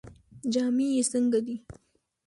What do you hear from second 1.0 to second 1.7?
څنګه دي؟